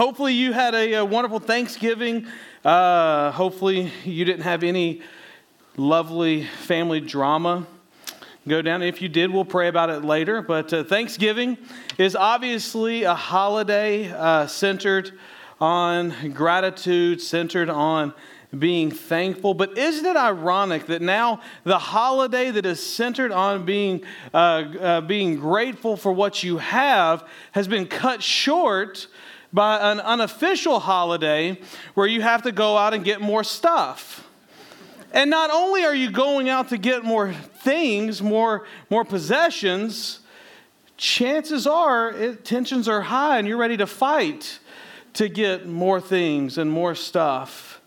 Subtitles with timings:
[0.00, 2.26] hopefully, you had a, a wonderful Thanksgiving.
[2.64, 5.02] Uh, hopefully, you didn't have any
[5.76, 7.66] lovely family drama
[8.48, 8.82] go down.
[8.82, 10.40] If you did, we'll pray about it later.
[10.40, 11.58] But uh, Thanksgiving
[11.98, 15.12] is obviously a holiday uh, centered
[15.60, 18.14] on gratitude, centered on
[18.58, 19.52] being thankful.
[19.52, 25.00] But isn't it ironic that now the holiday that is centered on being, uh, uh,
[25.02, 29.06] being grateful for what you have has been cut short
[29.52, 31.58] by an unofficial holiday
[31.94, 34.26] where you have to go out and get more stuff?
[35.12, 40.20] And not only are you going out to get more things, more, more possessions,
[40.96, 44.58] chances are it, tensions are high and you're ready to fight
[45.14, 47.80] to get more things and more stuff.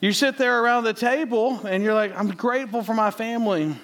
[0.00, 3.76] You sit there around the table and you're like, I'm grateful for my family,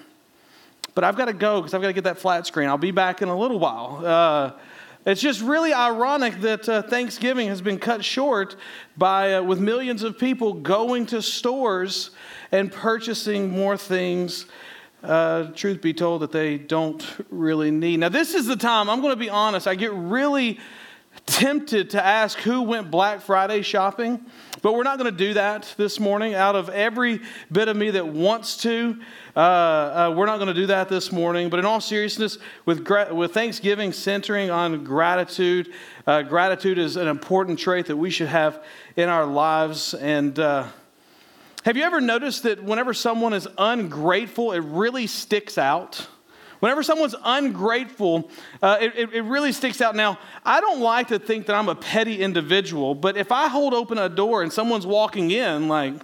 [0.96, 2.68] but I've got to go because I've got to get that flat screen.
[2.68, 4.04] I'll be back in a little while.
[4.04, 4.52] Uh,
[5.08, 8.56] it's just really ironic that uh, Thanksgiving has been cut short
[8.98, 12.10] by, uh, with millions of people going to stores
[12.52, 14.45] and purchasing more things,
[15.02, 18.00] uh, truth be told, that they don't really need.
[18.00, 20.59] Now, this is the time, I'm going to be honest, I get really
[21.29, 24.24] tempted to ask who went Black Friday shopping,
[24.62, 26.34] but we're not going to do that this morning.
[26.34, 27.21] Out of every
[27.52, 28.98] bit of me that wants to,
[29.37, 31.51] uh, uh, we're not going to do that this morning.
[31.51, 35.73] But in all seriousness, with, gra- with Thanksgiving centering on gratitude,
[36.06, 38.65] uh, gratitude is an important trait that we should have
[38.96, 39.93] in our lives.
[39.95, 40.66] And uh,
[41.65, 46.09] have you ever noticed that whenever someone is ungrateful, it really sticks out?
[46.60, 48.30] Whenever someone's ungrateful,
[48.62, 49.95] uh, it, it, really sticks out.
[49.95, 53.74] Now, I don't like to think that I'm a petty individual, but if I hold
[53.74, 55.95] open a door and someone's walking in, like,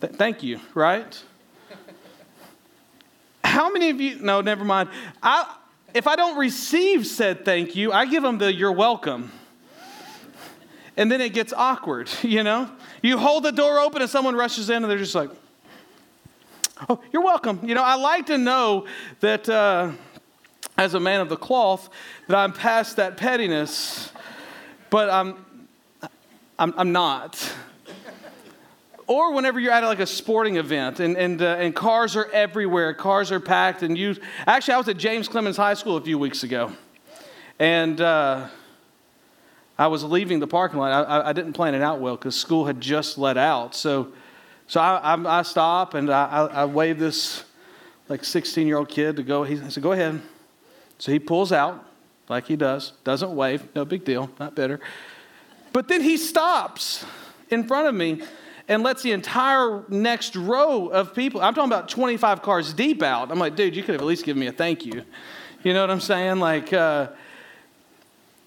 [0.00, 1.22] th- thank you, right?
[3.44, 4.88] How many of you, no, never mind.
[5.22, 5.56] I,
[5.94, 9.30] if I don't receive said thank you, I give them the you're welcome.
[10.96, 12.70] And then it gets awkward, you know?
[13.02, 15.30] You hold the door open and someone rushes in and they're just like,
[16.88, 17.60] Oh, you're welcome.
[17.62, 18.86] You know, I like to know
[19.20, 19.92] that uh,
[20.78, 21.90] as a man of the cloth,
[22.26, 24.10] that I'm past that pettiness,
[24.88, 25.44] but I'm,
[26.58, 27.52] I'm, I'm not.
[29.06, 32.94] or whenever you're at like a sporting event and, and, uh, and cars are everywhere,
[32.94, 36.18] cars are packed, and you actually, I was at James Clemens High School a few
[36.18, 36.72] weeks ago,
[37.58, 38.48] and uh,
[39.78, 41.06] I was leaving the parking lot.
[41.06, 43.74] I, I didn't plan it out well because school had just let out.
[43.74, 44.12] So
[44.70, 47.42] so I, I, I stop and I, I, wave this
[48.08, 49.42] like 16 year old kid to go.
[49.42, 50.22] He said, Go ahead.
[50.96, 51.84] So he pulls out
[52.28, 54.78] like he does, doesn't wave, no big deal, not bitter.
[55.72, 57.04] But then he stops
[57.48, 58.22] in front of me
[58.68, 63.32] and lets the entire next row of people, I'm talking about 25 cars deep out.
[63.32, 65.02] I'm like, dude, you could have at least given me a thank you.
[65.64, 66.38] You know what I'm saying?
[66.38, 67.08] Like, uh,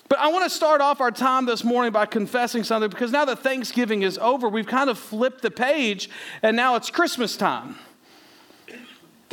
[0.10, 3.26] but I want to start off our time this morning by confessing something because now
[3.26, 6.10] that Thanksgiving is over, we've kind of flipped the page
[6.42, 7.78] and now it's Christmas time.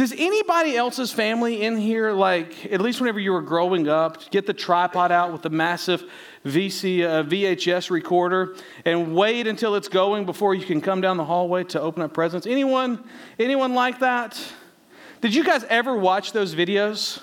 [0.00, 4.46] Does anybody else's family in here, like, at least whenever you were growing up, get
[4.46, 6.04] the tripod out with the massive
[6.46, 11.24] VC, uh, VHS recorder and wait until it's going before you can come down the
[11.26, 12.46] hallway to open up presents?
[12.46, 13.04] Anyone,
[13.38, 14.42] anyone like that?
[15.20, 17.20] Did you guys ever watch those videos?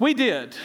[0.00, 0.56] We did.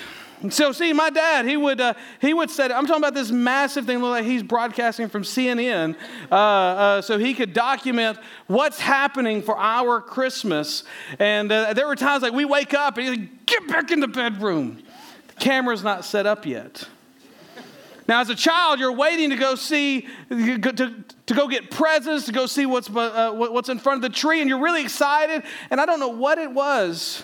[0.49, 3.85] So, see, my dad, he would, uh, he would say, I'm talking about this massive
[3.85, 5.95] thing, like he's broadcasting from CNN,
[6.31, 8.17] uh, uh, so he could document
[8.47, 10.83] what's happening for our Christmas.
[11.19, 13.99] And uh, there were times like we wake up and he's like, get back in
[13.99, 14.81] the bedroom.
[15.27, 16.87] The camera's not set up yet.
[18.07, 22.31] Now, as a child, you're waiting to go see, to, to go get presents, to
[22.31, 25.43] go see what's, uh, what's in front of the tree, and you're really excited.
[25.71, 27.23] And I don't know what it was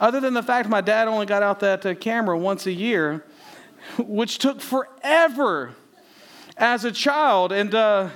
[0.00, 3.24] other than the fact my dad only got out that uh, camera once a year,
[3.98, 5.74] which took forever
[6.56, 7.52] as a child.
[7.52, 8.10] And, uh,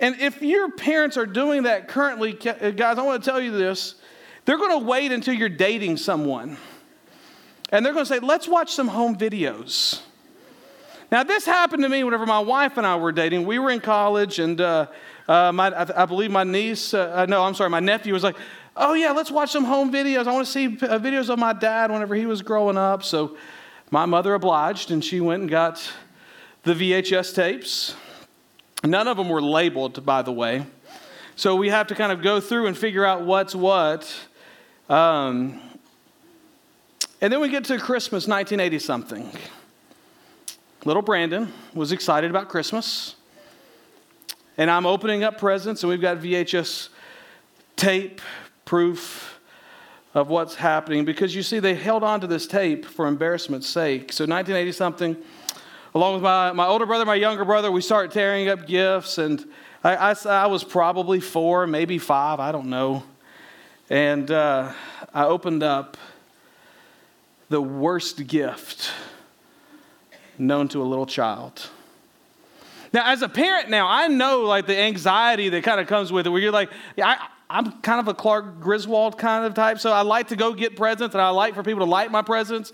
[0.00, 3.52] and if your parents are doing that currently, uh, guys, I want to tell you
[3.52, 3.96] this.
[4.44, 6.56] They're going to wait until you're dating someone.
[7.70, 10.00] And they're going to say, let's watch some home videos.
[11.12, 13.46] Now, this happened to me whenever my wife and I were dating.
[13.46, 14.86] We were in college, and uh,
[15.28, 18.22] uh, my, I, I, believe my niece, uh, uh no, I'm sorry, my nephew was
[18.22, 18.36] like,
[18.76, 20.26] oh, yeah, let's watch some home videos.
[20.26, 23.02] I want to see uh, videos of my dad whenever he was growing up.
[23.02, 23.36] So
[23.90, 25.92] my mother obliged, and she went and got
[26.62, 27.94] the VHS tapes.
[28.84, 30.66] None of them were labeled, by the way.
[31.36, 34.12] So we have to kind of go through and figure out what's what.
[34.88, 35.60] Um,
[37.20, 39.30] and then we get to Christmas 1980 something.
[40.84, 43.14] Little Brandon was excited about Christmas.
[44.58, 46.88] And I'm opening up presents, and we've got VHS
[47.76, 48.20] tape
[48.72, 49.38] proof
[50.14, 54.10] of what's happening because you see, they held on to this tape for embarrassment's sake.
[54.10, 55.16] So, 1980 something,
[55.94, 59.18] along with my, my older brother, my younger brother, we start tearing up gifts.
[59.18, 59.44] And
[59.84, 63.02] I, I, I was probably four, maybe five, I don't know.
[63.90, 64.72] And uh,
[65.12, 65.98] I opened up
[67.50, 68.90] the worst gift
[70.38, 71.68] known to a little child.
[72.94, 76.26] Now, as a parent now, I know like the anxiety that kind of comes with
[76.26, 79.78] it, where you're like, yeah, I, I'm kind of a Clark Griswold kind of type,
[79.78, 82.22] so I like to go get presents and I like for people to like my
[82.22, 82.72] presents.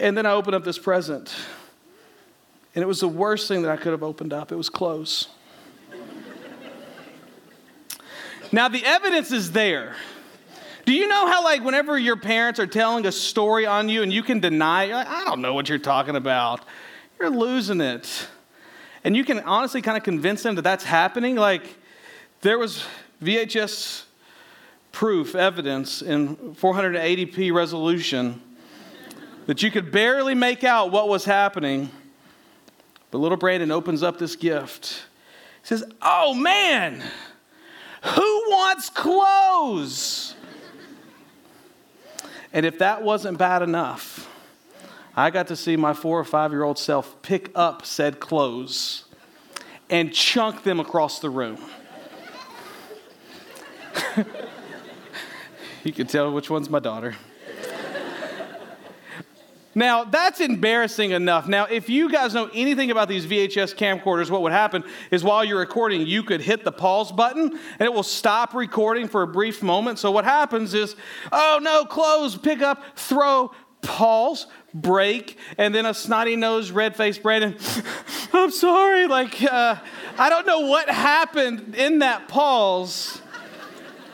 [0.00, 1.32] And then I open up this present,
[2.74, 4.50] and it was the worst thing that I could have opened up.
[4.50, 5.28] It was clothes.
[8.50, 9.94] now, the evidence is there.
[10.84, 14.12] Do you know how, like, whenever your parents are telling a story on you and
[14.12, 16.64] you can deny, like, I don't know what you're talking about,
[17.20, 18.26] you're losing it.
[19.04, 21.36] And you can honestly kind of convince them that that's happening.
[21.36, 21.76] Like,
[22.46, 22.84] there was
[23.20, 24.04] VHS
[24.92, 28.40] proof, evidence in 480p resolution
[29.46, 31.90] that you could barely make out what was happening.
[33.10, 35.06] But little Brandon opens up this gift.
[35.60, 37.02] He says, Oh man,
[38.04, 40.36] who wants clothes?
[42.52, 44.30] And if that wasn't bad enough,
[45.16, 49.06] I got to see my four or five year old self pick up said clothes
[49.90, 51.58] and chunk them across the room.
[55.84, 57.14] you can tell which one's my daughter.
[59.76, 61.48] Now, that's embarrassing enough.
[61.48, 65.44] Now, if you guys know anything about these VHS camcorders, what would happen is while
[65.44, 69.26] you're recording, you could hit the pause button and it will stop recording for a
[69.26, 69.98] brief moment.
[69.98, 70.96] So, what happens is,
[71.30, 73.52] oh no, close, pick up, throw,
[73.82, 77.54] pause, break, and then a snotty nosed, red faced Brandon,
[78.32, 79.06] I'm sorry.
[79.06, 79.76] Like, uh,
[80.16, 83.20] I don't know what happened in that pause,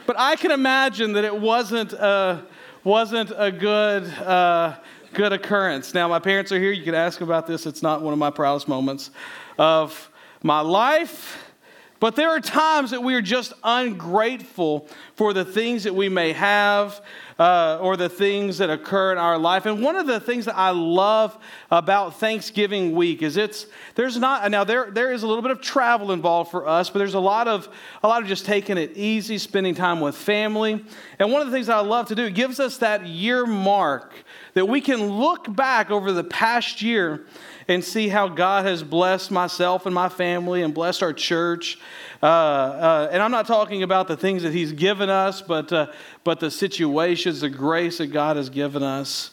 [0.06, 2.44] but I can imagine that it wasn't a,
[2.84, 4.04] wasn't a good.
[4.04, 4.76] Uh,
[5.14, 5.92] good occurrence.
[5.92, 6.72] Now, my parents are here.
[6.72, 7.66] You can ask about this.
[7.66, 9.10] It's not one of my proudest moments
[9.58, 10.10] of
[10.42, 11.52] my life.
[12.00, 16.32] But there are times that we are just ungrateful for the things that we may
[16.32, 17.00] have
[17.42, 19.66] uh, or the things that occur in our life.
[19.66, 21.36] And one of the things that I love
[21.72, 23.66] about Thanksgiving week is it's
[23.96, 27.00] there's not now there there is a little bit of travel involved for us, but
[27.00, 27.68] there's a lot of
[28.04, 30.84] a lot of just taking it easy, spending time with family.
[31.18, 33.44] And one of the things that I love to do, it gives us that year
[33.44, 34.12] mark
[34.54, 37.26] that we can look back over the past year
[37.68, 41.78] and see how God has blessed myself and my family and blessed our church.
[42.22, 45.86] Uh, uh, and I'm not talking about the things that He's given us, but, uh,
[46.24, 49.30] but the situations, the grace that God has given us.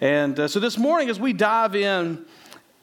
[0.00, 2.24] And uh, so this morning, as we dive in,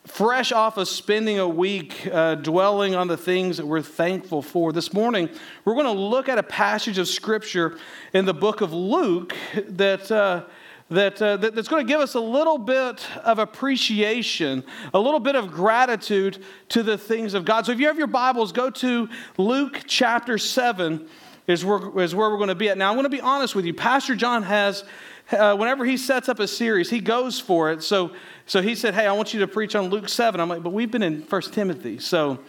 [0.05, 4.71] fresh off of spending a week uh, dwelling on the things that we're thankful for,
[4.71, 5.29] this morning
[5.65, 7.77] we're going to look at a passage of Scripture
[8.13, 9.35] in the book of Luke
[9.67, 10.43] that uh,
[10.89, 14.63] that, uh, that, that's going to give us a little bit of appreciation,
[14.93, 17.65] a little bit of gratitude to the things of God.
[17.65, 21.07] So if you have your Bibles, go to Luke chapter 7
[21.47, 22.77] is where, is where we're going to be at.
[22.77, 23.73] Now, I'm going to be honest with you.
[23.73, 24.83] Pastor John has,
[25.31, 27.83] uh, whenever he sets up a series, he goes for it.
[27.83, 28.11] So,
[28.45, 30.39] so he said, hey, I want you to preach on Luke 7.
[30.39, 31.99] I'm like, but we've been in First Timothy.
[31.99, 32.39] So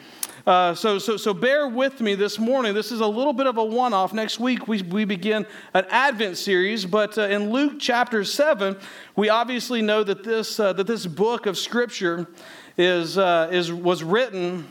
[0.46, 2.74] uh, so, so, so bear with me this morning.
[2.74, 4.12] This is a little bit of a one off.
[4.12, 8.76] Next week, we, we begin an Advent series, but uh, in Luke chapter 7,
[9.16, 12.26] we obviously know that this, uh, that this book of Scripture
[12.76, 14.66] is, uh, is, was written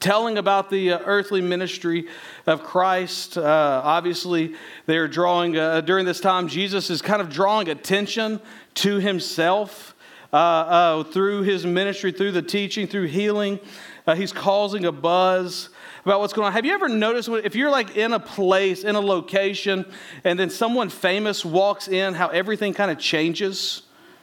[0.00, 2.06] telling about the uh, earthly ministry
[2.46, 3.36] of Christ.
[3.36, 4.54] Uh, obviously,
[4.86, 8.40] they're drawing, uh, during this time, Jesus is kind of drawing attention
[8.74, 9.91] to himself
[10.32, 13.60] uh, uh, through his ministry, through the teaching, through healing.
[14.06, 15.68] Uh, he's causing a buzz
[16.04, 16.52] about what's going on.
[16.52, 19.84] Have you ever noticed when, if you're like in a place, in a location,
[20.24, 23.82] and then someone famous walks in, how everything kind of changes?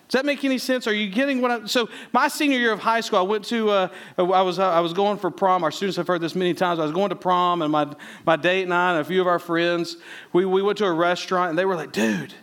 [0.10, 0.88] Does that make any sense?
[0.88, 1.68] Are you getting what I'm?
[1.68, 3.70] So my senior year of high school, I went to.
[3.70, 3.88] Uh,
[4.18, 5.64] I was uh, I was going for prom.
[5.64, 6.80] Our students have heard this many times.
[6.80, 7.94] I was going to prom, and my
[8.26, 9.98] my date and I and a few of our friends,
[10.34, 12.34] we we went to a restaurant, and they were like, "Dude,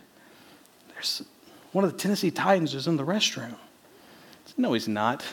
[0.93, 1.23] there's
[1.77, 3.53] one of the Tennessee Titans is in the restroom."
[4.45, 5.23] Said, no, he's not.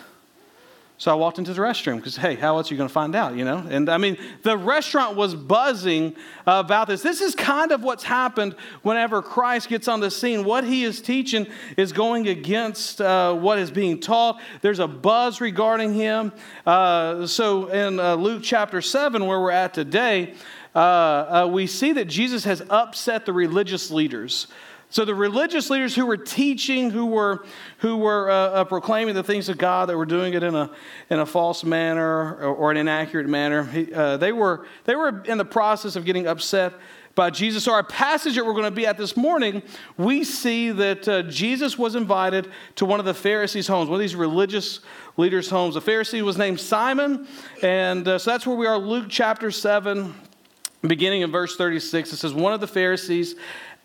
[0.98, 3.16] So I walked into the restroom because, hey, how else are you going to find
[3.16, 3.66] out, you know?
[3.66, 6.14] And I mean, the restaurant was buzzing
[6.46, 7.00] about this.
[7.00, 10.44] This is kind of what's happened whenever Christ gets on the scene.
[10.44, 11.46] What he is teaching
[11.78, 14.38] is going against uh, what is being taught.
[14.60, 16.30] There's a buzz regarding him.
[16.66, 20.34] Uh, so in uh, Luke chapter 7, where we're at today,
[20.74, 24.48] uh, uh, we see that Jesus has upset the religious leaders.
[24.94, 27.44] So the religious leaders who were teaching, who were,
[27.78, 30.70] who were uh, uh, proclaiming the things of God, that were doing it in a,
[31.10, 35.24] in a false manner or, or an inaccurate manner, he, uh, they, were, they were
[35.24, 36.74] in the process of getting upset
[37.16, 37.64] by Jesus.
[37.64, 39.64] So, our passage that we're going to be at this morning,
[39.98, 44.00] we see that uh, Jesus was invited to one of the Pharisees' homes, one of
[44.00, 44.78] these religious
[45.16, 45.74] leaders' homes.
[45.74, 47.26] The Pharisee was named Simon,
[47.64, 50.14] and uh, so that's where we are, Luke chapter 7,
[50.82, 52.12] beginning in verse 36.
[52.12, 53.34] It says, One of the Pharisees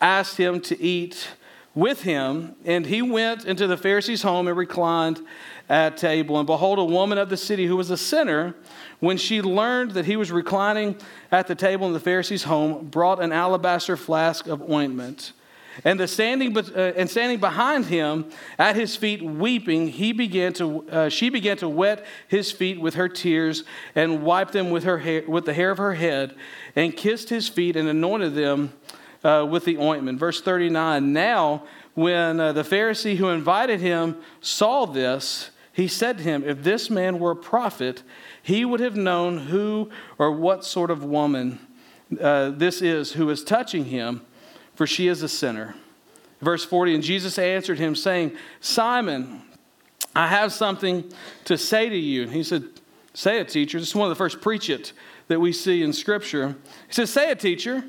[0.02, 1.30] asked him to eat
[1.76, 5.22] with him, and he went into the Pharisee's home and reclined
[5.70, 6.38] at table.
[6.38, 8.56] And behold, a woman of the city who was a sinner,
[9.00, 10.98] when she learned that he was reclining
[11.32, 15.34] at the table in the Pharisee's home, brought an alabaster flask of ointment.
[15.86, 20.90] And, the standing, uh, and standing behind him at his feet, weeping, he began to,
[20.90, 23.64] uh, she began to wet his feet with her tears
[23.96, 26.36] and wiped them with, her hair, with the hair of her head
[26.76, 28.74] and kissed his feet and anointed them
[29.24, 30.20] uh, with the ointment.
[30.20, 36.24] Verse 39 Now, when uh, the Pharisee who invited him saw this, he said to
[36.24, 38.04] him, If this man were a prophet,
[38.42, 41.60] he would have known who or what sort of woman
[42.20, 44.22] uh, this is who is touching him,
[44.76, 45.76] for she is a sinner.
[46.42, 49.42] Verse 40 And Jesus answered him, saying, Simon,
[50.16, 51.12] I have something
[51.46, 52.24] to say to you.
[52.24, 52.64] And he said,
[53.14, 53.80] Say it, teacher.
[53.80, 54.94] This is one of the first preach it
[55.28, 56.56] that we see in Scripture.
[56.88, 57.84] He says, Say it, teacher.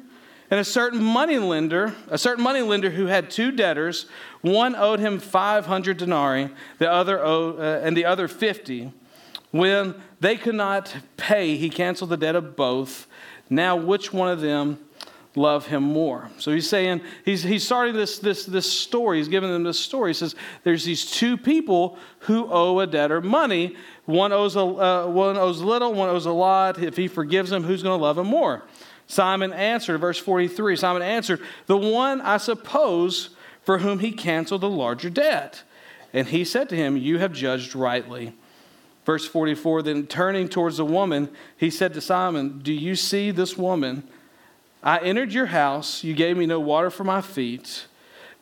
[0.50, 4.06] And a certain money lender, a certain money lender who had two debtors,
[4.40, 8.92] one owed him 500 denarii, the other owed, uh, and the other 50.
[9.52, 13.06] When they could not pay, he canceled the debt of both.
[13.48, 14.78] Now, which one of them
[15.36, 16.30] love him more?
[16.38, 19.18] So he's saying, he's, he's starting this, this, this story.
[19.18, 20.10] He's giving them this story.
[20.10, 23.76] He says, there's these two people who owe a debtor money.
[24.04, 26.82] One owes, a, uh, one owes little, one owes a lot.
[26.82, 28.64] If he forgives him, who's going to love him more?
[29.10, 33.30] Simon answered, verse 43 Simon answered, The one, I suppose,
[33.62, 35.64] for whom he canceled the larger debt.
[36.12, 38.34] And he said to him, You have judged rightly.
[39.04, 43.58] Verse 44 Then turning towards the woman, he said to Simon, Do you see this
[43.58, 44.04] woman?
[44.80, 47.86] I entered your house, you gave me no water for my feet,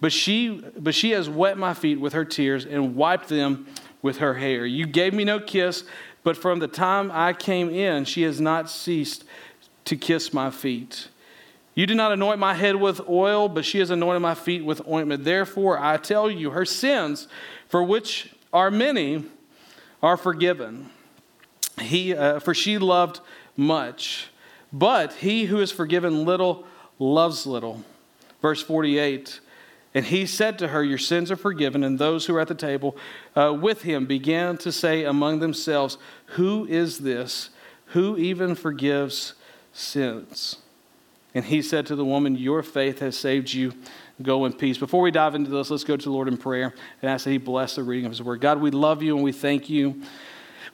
[0.01, 3.67] but she, but she has wet my feet with her tears and wiped them
[4.03, 4.67] with her hair.
[4.67, 5.85] You gave me no kiss,
[6.23, 9.25] but from the time I came in, she has not ceased
[9.89, 11.09] to kiss my feet.
[11.75, 14.87] You did not anoint my head with oil, but she has anointed my feet with
[14.87, 15.25] ointment.
[15.25, 17.29] Therefore, I tell you, her sins,
[17.69, 19.25] for which are many,
[20.03, 20.91] are forgiven.
[21.81, 23.21] He, uh, for she loved
[23.57, 24.29] much.
[24.73, 26.67] But he who is forgiven little
[26.99, 27.83] loves little.
[28.43, 29.41] Verse 48
[29.95, 31.83] And he said to her, Your sins are forgiven.
[31.83, 32.97] And those who were at the table
[33.35, 37.51] uh, with him began to say among themselves, Who is this?
[37.93, 39.33] Who even forgives
[39.73, 40.57] sins.
[41.35, 43.73] And he said to the woman, Your faith has saved you.
[44.21, 44.79] Go in peace.
[44.79, 47.31] Before we dive into this, let's go to the Lord in prayer and ask that
[47.31, 48.41] He bless the reading of His word.
[48.41, 50.03] God, we love you and we thank you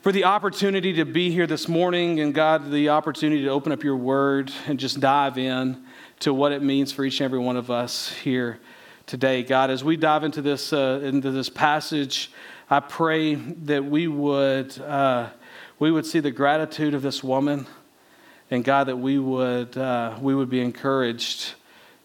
[0.05, 3.83] for the opportunity to be here this morning, and God, the opportunity to open up
[3.83, 5.83] your word and just dive in
[6.19, 8.59] to what it means for each and every one of us here
[9.07, 9.41] today.
[9.41, 12.31] God, as we dive into this, uh, into this passage,
[12.69, 15.29] I pray that we would, uh,
[15.79, 17.65] we would see the gratitude of this woman
[18.51, 21.53] and God, that we would, uh, we would be encouraged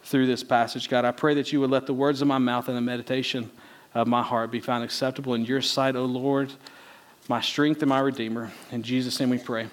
[0.03, 0.89] through this passage.
[0.89, 3.51] God, I pray that you would let the words of my mouth and the meditation
[3.95, 6.53] of my heart be found acceptable in your sight, O Lord,
[7.29, 8.51] my strength and my Redeemer.
[8.71, 9.69] In Jesus' name we pray.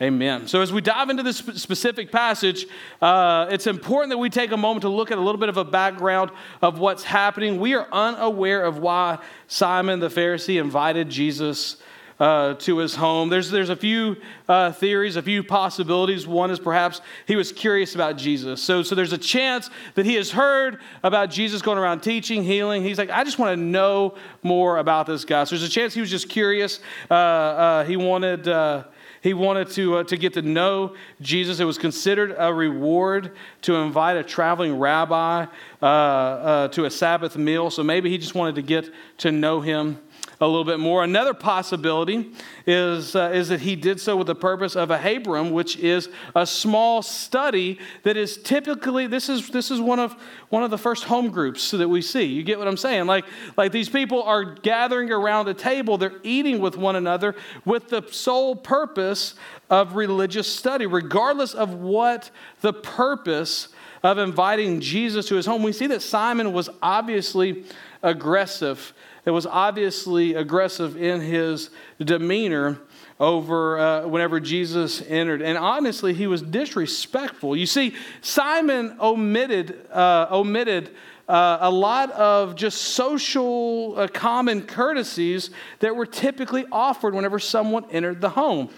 [0.00, 0.46] Amen.
[0.46, 2.66] So, as we dive into this specific passage,
[3.00, 5.56] uh, it's important that we take a moment to look at a little bit of
[5.56, 7.58] a background of what's happening.
[7.58, 9.18] We are unaware of why
[9.48, 11.78] Simon the Pharisee invited Jesus
[12.18, 13.28] uh, to his home.
[13.28, 14.16] There's, there's a few
[14.48, 16.26] uh, theories, a few possibilities.
[16.26, 18.62] One is perhaps he was curious about Jesus.
[18.62, 22.82] So, so there's a chance that he has heard about Jesus going around teaching, healing.
[22.82, 25.44] He's like, I just want to know more about this guy.
[25.44, 26.80] So there's a chance he was just curious.
[27.10, 28.48] Uh, uh he wanted.
[28.48, 28.84] Uh,
[29.26, 31.58] he wanted to, uh, to get to know Jesus.
[31.58, 33.32] It was considered a reward
[33.62, 35.46] to invite a traveling rabbi
[35.82, 37.70] uh, uh, to a Sabbath meal.
[37.70, 39.98] So maybe he just wanted to get to know him
[40.40, 41.02] a little bit more.
[41.02, 42.32] Another possibility
[42.66, 46.08] is, uh, is that he did so with the purpose of a Habrim, which is
[46.34, 50.14] a small study that is typically, this is, this is one, of,
[50.50, 52.24] one of the first home groups that we see.
[52.24, 53.06] You get what I'm saying?
[53.06, 53.24] Like,
[53.56, 58.06] like these people are gathering around a table, they're eating with one another with the
[58.10, 59.34] sole purpose
[59.70, 63.68] of religious study, regardless of what the purpose
[64.02, 65.62] of inviting Jesus to his home.
[65.62, 67.64] We see that Simon was obviously
[68.02, 68.92] aggressive
[69.26, 72.78] that was obviously aggressive in his demeanor
[73.18, 75.42] over uh, whenever Jesus entered.
[75.42, 77.56] And honestly, he was disrespectful.
[77.56, 80.94] You see, Simon omitted, uh, omitted
[81.28, 87.84] uh, a lot of just social uh, common courtesies that were typically offered whenever someone
[87.90, 88.70] entered the home.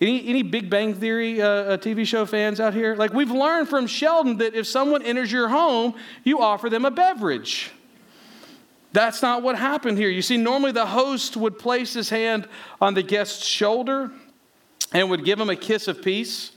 [0.00, 2.94] Any, any Big Bang Theory uh, uh TV show fans out here?
[2.94, 6.92] Like, we've learned from Sheldon that if someone enters your home, you offer them a
[6.92, 7.72] beverage.
[8.94, 10.08] That's not what happened here.
[10.08, 12.46] You see, normally the host would place his hand
[12.80, 14.12] on the guest's shoulder
[14.92, 16.52] and would give him a kiss of peace.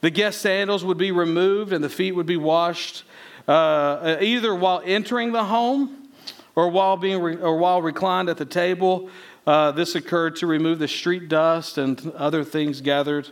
[0.00, 3.04] The guest's sandals would be removed and the feet would be washed
[3.46, 6.08] uh, either while entering the home
[6.56, 9.08] or while, being re- or while reclined at the table.
[9.46, 13.28] Uh, this occurred to remove the street dust and other things gathered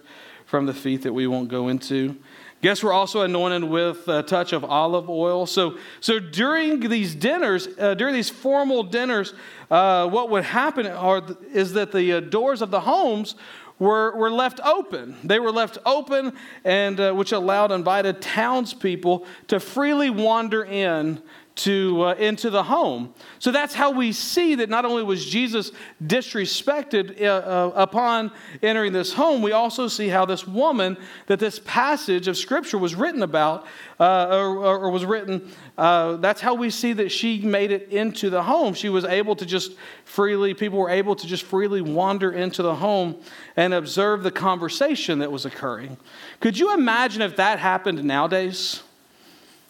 [0.46, 2.16] from the feet that we won't go into.
[2.60, 5.46] Guests were also anointed with a touch of olive oil.
[5.46, 9.32] So, so during these dinners, uh, during these formal dinners,
[9.70, 11.22] uh, what would happen are,
[11.52, 13.36] is that the uh, doors of the homes
[13.78, 15.16] were, were left open.
[15.22, 16.32] They were left open,
[16.64, 21.22] and uh, which allowed invited townspeople to freely wander in
[21.58, 23.12] to, uh, into the home.
[23.40, 25.72] So that's how we see that not only was Jesus
[26.04, 28.30] disrespected uh, uh, upon
[28.62, 30.96] entering this home, we also see how this woman
[31.26, 33.66] that this passage of Scripture was written about,
[33.98, 38.30] uh, or, or, was written, uh, that's how we see that she made it into
[38.30, 38.72] the home.
[38.72, 39.72] She was able to just
[40.04, 43.20] freely, people were able to just freely wander into the home
[43.56, 45.96] and observe the conversation that was occurring.
[46.38, 48.84] Could you imagine if that happened nowadays?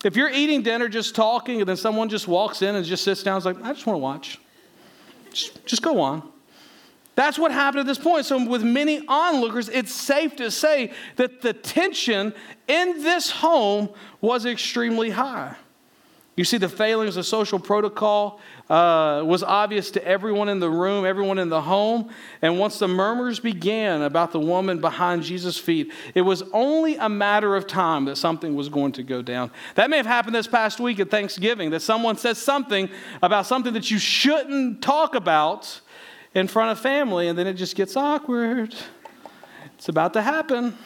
[0.05, 3.23] If you're eating dinner just talking and then someone just walks in and just sits
[3.23, 4.38] down, it's like, I just want to watch.
[5.31, 6.23] Just, just go on.
[7.17, 8.26] That's what happened at this point.
[8.26, 12.33] So, with many onlookers, it's safe to say that the tension
[12.69, 13.88] in this home
[14.21, 15.57] was extremely high.
[16.38, 18.38] You see, the failings of social protocol
[18.71, 22.11] uh, was obvious to everyone in the room, everyone in the home.
[22.40, 27.09] And once the murmurs began about the woman behind Jesus' feet, it was only a
[27.09, 29.50] matter of time that something was going to go down.
[29.75, 32.88] That may have happened this past week at Thanksgiving, that someone says something
[33.21, 35.80] about something that you shouldn't talk about
[36.35, 38.76] in front of family, and then it just gets awkward.
[39.75, 40.78] It's about to happen.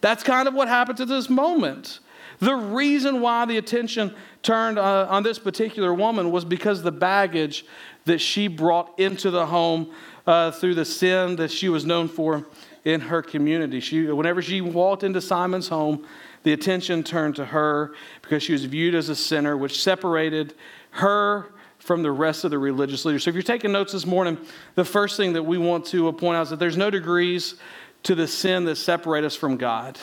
[0.00, 2.00] That's kind of what happened to this moment.
[2.40, 7.64] The reason why the attention turned uh, on this particular woman was because the baggage
[8.04, 9.92] that she brought into the home
[10.26, 12.44] uh, through the sin that she was known for
[12.84, 13.80] in her community.
[13.80, 16.06] She, whenever she walked into Simon's home,
[16.42, 20.54] the attention turned to her because she was viewed as a sinner, which separated
[20.90, 23.24] her from the rest of the religious leaders.
[23.24, 24.38] So, if you're taking notes this morning,
[24.74, 27.56] the first thing that we want to point out is that there's no degrees
[28.04, 29.98] to the sin that separate us from God.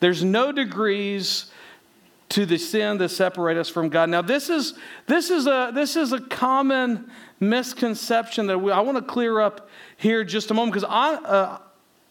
[0.00, 1.51] There's no degrees
[2.32, 4.08] to the sin that separate us from God.
[4.08, 4.72] Now, this is,
[5.06, 9.68] this is, a, this is a common misconception that we, I want to clear up
[9.98, 11.58] here just a moment because uh,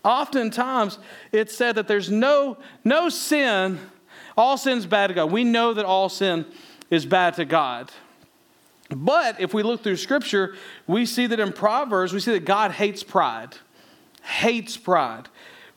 [0.03, 0.99] oftentimes
[1.31, 3.79] it's said that there's no, no sin,
[4.37, 5.31] all sin's bad to God.
[5.31, 6.45] We know that all sin
[6.91, 7.89] is bad to God.
[8.91, 10.55] But if we look through Scripture,
[10.85, 13.57] we see that in Proverbs, we see that God hates pride.
[14.21, 15.29] Hates pride.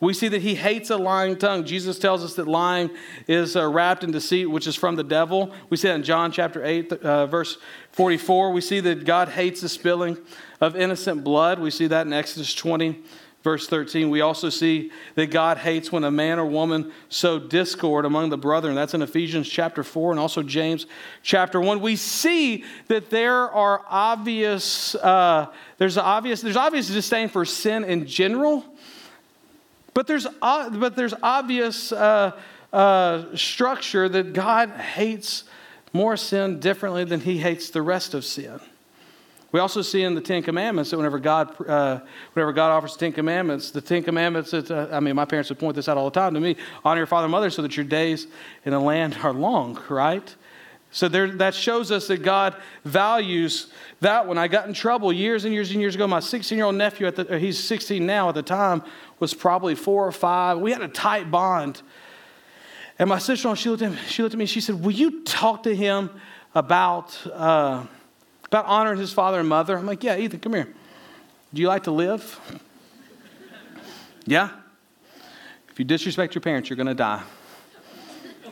[0.04, 1.64] We see that he hates a lying tongue.
[1.64, 2.90] Jesus tells us that lying
[3.26, 5.52] is uh, wrapped in deceit, which is from the devil.
[5.70, 7.56] We see that in John chapter 8, uh, verse
[7.92, 8.52] 44.
[8.52, 10.18] We see that God hates the spilling
[10.60, 11.58] of innocent blood.
[11.58, 13.02] We see that in Exodus 20,
[13.42, 14.10] verse 13.
[14.10, 18.38] We also see that God hates when a man or woman sow discord among the
[18.38, 18.74] brethren.
[18.74, 20.86] That's in Ephesians chapter 4 and also James
[21.22, 21.80] chapter 1.
[21.80, 28.06] We see that there are obvious, uh, there's obvious, there's obvious disdain for sin in
[28.06, 28.64] general
[29.94, 32.32] but there's, but there's obvious uh,
[32.72, 35.44] uh, structure that God hates
[35.92, 38.60] more sin differently than he hates the rest of sin.
[39.52, 42.00] We also see in the Ten Commandments that whenever God, uh,
[42.32, 45.76] whenever God offers Ten Commandments, the Ten Commandments, uh, I mean, my parents would point
[45.76, 47.86] this out all the time to me honor your father and mother so that your
[47.86, 48.26] days
[48.64, 50.34] in the land are long, right?
[50.94, 52.54] So there, that shows us that God
[52.84, 53.66] values
[54.00, 54.38] that one.
[54.38, 56.06] I got in trouble years and years and years ago.
[56.06, 58.80] My 16 year old nephew, at the, he's 16 now at the time,
[59.18, 60.60] was probably four or five.
[60.60, 61.82] We had a tight bond.
[62.96, 65.24] And my sister, she looked at, me, she looked at me she said, Will you
[65.24, 66.10] talk to him
[66.54, 67.84] about, uh,
[68.44, 69.76] about honoring his father and mother?
[69.76, 70.72] I'm like, Yeah, Ethan, come here.
[71.52, 72.38] Do you like to live?
[74.26, 74.50] yeah?
[75.70, 77.24] If you disrespect your parents, you're going to die.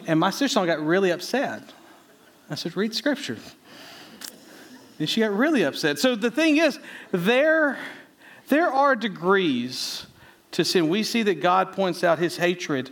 [0.08, 1.62] And my sister in law got really upset.
[2.52, 3.38] I said, read scripture.
[4.98, 5.98] And she got really upset.
[5.98, 6.78] So the thing is,
[7.10, 7.78] there,
[8.48, 10.06] there are degrees
[10.50, 10.90] to sin.
[10.90, 12.90] We see that God points out his hatred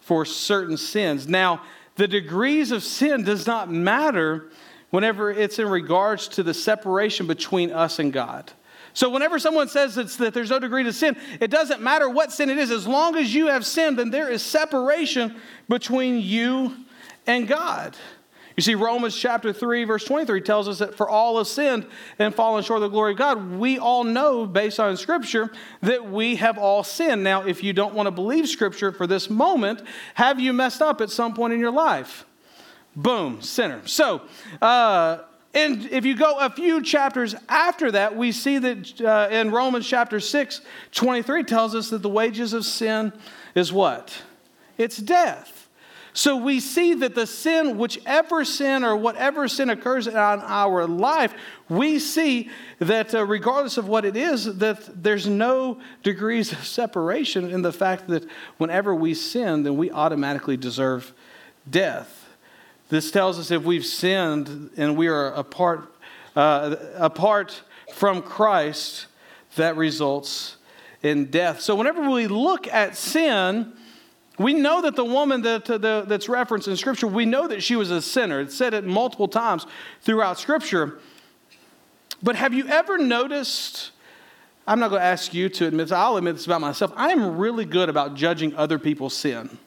[0.00, 1.28] for certain sins.
[1.28, 1.62] Now,
[1.94, 4.50] the degrees of sin does not matter
[4.90, 8.50] whenever it's in regards to the separation between us and God.
[8.92, 12.50] So, whenever someone says that there's no degree to sin, it doesn't matter what sin
[12.50, 12.72] it is.
[12.72, 15.36] As long as you have sinned, then there is separation
[15.68, 16.74] between you
[17.24, 17.96] and God.
[18.56, 21.86] You see, Romans chapter 3, verse 23 tells us that for all have sinned
[22.18, 23.58] and fallen short of the glory of God.
[23.58, 27.22] We all know, based on Scripture, that we have all sinned.
[27.22, 29.82] Now, if you don't want to believe Scripture for this moment,
[30.14, 32.24] have you messed up at some point in your life?
[32.96, 33.82] Boom, sinner.
[33.84, 34.22] So,
[34.62, 35.18] uh,
[35.52, 39.86] and if you go a few chapters after that, we see that uh, in Romans
[39.86, 43.12] chapter 6, 23 tells us that the wages of sin
[43.54, 44.22] is what?
[44.78, 45.65] It's death.
[46.16, 51.34] So we see that the sin, whichever sin or whatever sin occurs in our life,
[51.68, 52.48] we see
[52.78, 57.70] that uh, regardless of what it is, that there's no degrees of separation in the
[57.70, 58.26] fact that
[58.56, 61.12] whenever we sin, then we automatically deserve
[61.68, 62.26] death.
[62.88, 65.92] This tells us if we've sinned and we are apart,
[66.34, 67.60] uh, apart
[67.92, 69.06] from Christ,
[69.56, 70.56] that results
[71.02, 71.60] in death.
[71.60, 73.74] So whenever we look at sin,
[74.38, 77.76] we know that the woman that, the, that's referenced in Scripture, we know that she
[77.76, 78.40] was a sinner.
[78.40, 79.66] It said it multiple times
[80.02, 80.98] throughout Scripture.
[82.22, 83.92] But have you ever noticed?
[84.66, 86.92] I'm not going to ask you to admit, I'll admit this about myself.
[86.96, 89.58] I am really good about judging other people's sin.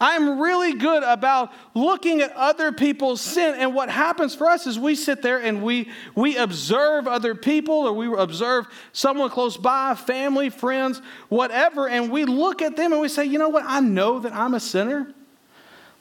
[0.00, 3.54] I'm really good about looking at other people's sin.
[3.58, 7.74] And what happens for us is we sit there and we, we observe other people
[7.74, 13.00] or we observe someone close by, family, friends, whatever, and we look at them and
[13.00, 13.64] we say, you know what?
[13.66, 15.12] I know that I'm a sinner,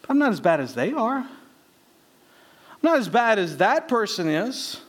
[0.02, 1.18] but I'm not as bad as they are.
[1.18, 4.80] I'm not as bad as that person is.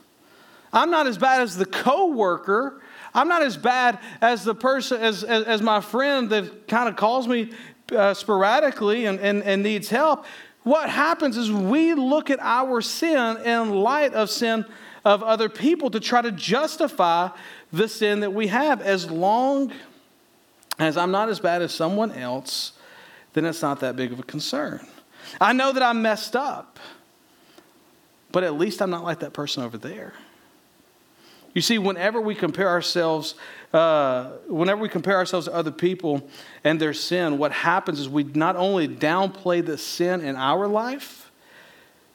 [0.71, 2.81] I'm not as bad as the coworker.
[3.13, 6.95] I'm not as bad as the person, as, as, as my friend that kind of
[6.95, 7.51] calls me
[7.91, 10.25] uh, sporadically and, and, and needs help,
[10.63, 14.65] what happens is we look at our sin in light of sin
[15.03, 17.29] of other people to try to justify
[17.73, 18.81] the sin that we have.
[18.81, 19.71] As long
[20.77, 22.73] as I'm not as bad as someone else,
[23.33, 24.85] then it's not that big of a concern.
[25.39, 26.79] I know that I messed up,
[28.31, 30.13] but at least I'm not like that person over there.
[31.53, 33.35] You see, whenever we compare ourselves,
[33.73, 36.27] uh, whenever we compare ourselves to other people
[36.63, 41.31] and their sin, what happens is we not only downplay the sin in our life,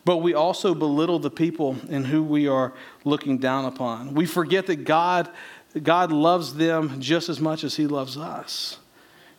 [0.05, 2.72] but we also belittle the people in who we are
[3.05, 4.14] looking down upon.
[4.14, 5.29] We forget that God,
[5.83, 8.79] God loves them just as much as He loves us.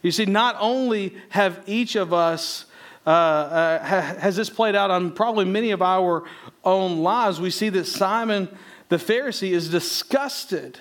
[0.02, 2.66] You see, not only have each of us
[3.06, 3.80] uh, uh,
[4.20, 6.26] has this played out on probably many of our
[6.66, 8.50] own lives, we see that Simon
[8.90, 10.80] the Pharisee is disgusted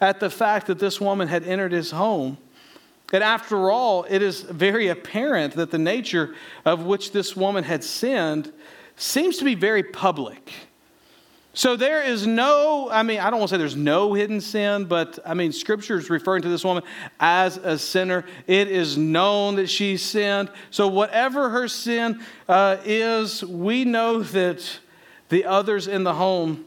[0.00, 2.38] at the fact that this woman had entered his home.
[3.12, 7.84] And after all, it is very apparent that the nature of which this woman had
[7.84, 8.52] sinned
[8.96, 10.52] seems to be very public.
[11.56, 14.86] So there is no, I mean, I don't want to say there's no hidden sin,
[14.86, 16.82] but I mean, scripture is referring to this woman
[17.20, 18.24] as a sinner.
[18.48, 20.50] It is known that she sinned.
[20.72, 24.80] So whatever her sin uh, is, we know that
[25.28, 26.64] the others in the home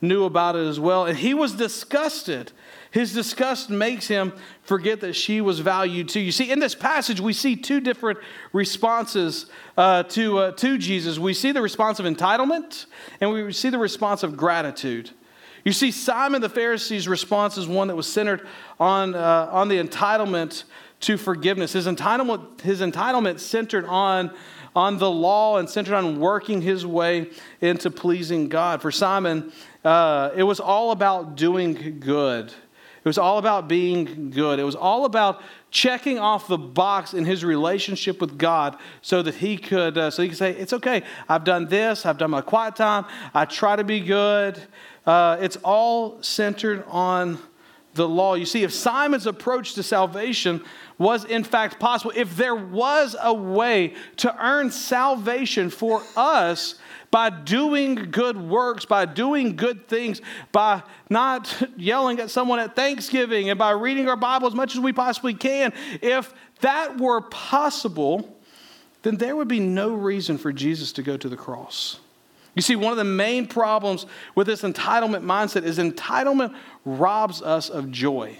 [0.00, 1.06] knew about it as well.
[1.06, 2.52] And he was disgusted.
[2.90, 4.32] His disgust makes him
[4.62, 6.20] forget that she was valued too.
[6.20, 8.18] You see, in this passage, we see two different
[8.52, 11.18] responses uh, to, uh, to Jesus.
[11.18, 12.86] We see the response of entitlement,
[13.20, 15.10] and we see the response of gratitude.
[15.64, 18.46] You see, Simon the Pharisee's response is one that was centered
[18.78, 20.64] on, uh, on the entitlement
[21.00, 21.74] to forgiveness.
[21.74, 24.32] His entitlement, his entitlement centered on
[24.74, 28.80] on the law and centered on working his way into pleasing God.
[28.80, 29.52] For Simon,
[29.84, 32.52] uh, it was all about doing good.
[33.02, 34.58] It was all about being good.
[34.58, 35.40] It was all about
[35.70, 40.22] checking off the box in his relationship with God so that he could uh, so
[40.22, 41.02] he could say, "It's okay.
[41.26, 42.04] I've done this.
[42.04, 43.06] I've done my quiet time.
[43.32, 44.60] I try to be good."
[45.06, 47.38] Uh, it's all centered on
[47.94, 48.34] the law.
[48.34, 50.62] You see, if Simon's approach to salvation
[50.98, 56.74] was in fact possible, if there was a way to earn salvation for us
[57.10, 60.20] by doing good works, by doing good things,
[60.52, 64.80] by not yelling at someone at Thanksgiving, and by reading our Bible as much as
[64.80, 68.36] we possibly can, if that were possible,
[69.02, 71.98] then there would be no reason for Jesus to go to the cross.
[72.54, 77.70] You see, one of the main problems with this entitlement mindset is entitlement robs us
[77.70, 78.38] of joy.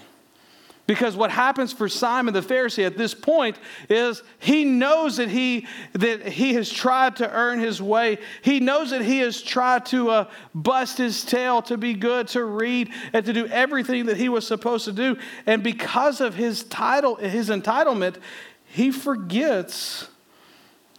[0.91, 3.55] Because what happens for Simon the Pharisee at this point
[3.87, 8.17] is he knows that he, that he has tried to earn his way.
[8.41, 12.43] He knows that he has tried to uh, bust his tail to be good, to
[12.43, 15.17] read, and to do everything that he was supposed to do.
[15.45, 18.17] And because of his title, his entitlement,
[18.65, 20.09] he forgets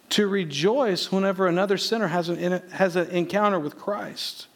[0.09, 4.47] to rejoice whenever another sinner has an, has an encounter with Christ.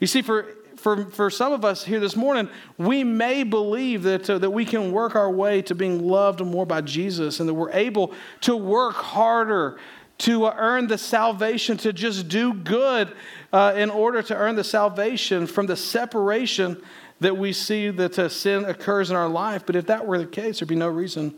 [0.00, 0.46] You see, for
[0.82, 4.64] for, for some of us here this morning, we may believe that, uh, that we
[4.64, 8.56] can work our way to being loved more by Jesus and that we're able to
[8.56, 9.78] work harder
[10.18, 13.14] to uh, earn the salvation, to just do good
[13.52, 16.80] uh, in order to earn the salvation from the separation
[17.20, 19.64] that we see that uh, sin occurs in our life.
[19.64, 21.34] But if that were the case, there'd be no reason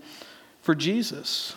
[0.63, 1.55] for Jesus.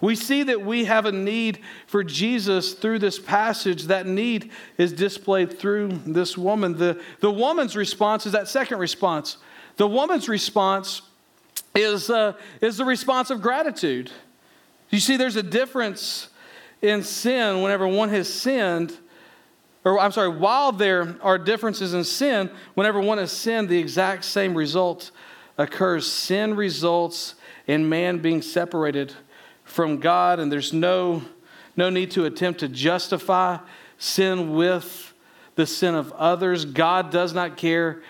[0.00, 3.84] We see that we have a need for Jesus through this passage.
[3.84, 6.76] That need is displayed through this woman.
[6.76, 9.38] The, the woman's response is that second response.
[9.76, 11.02] The woman's response
[11.74, 14.10] is, uh, is the response of gratitude.
[14.90, 16.28] You see, there's a difference
[16.82, 18.96] in sin whenever one has sinned,
[19.84, 24.24] or I'm sorry, while there are differences in sin, whenever one has sinned, the exact
[24.24, 25.10] same result
[25.56, 26.10] occurs.
[26.10, 27.34] Sin results
[27.66, 29.14] in man being separated
[29.66, 31.22] from God, and there's no,
[31.76, 33.58] no need to attempt to justify
[33.98, 35.12] sin with
[35.56, 36.64] the sin of others.
[36.64, 38.02] God does not care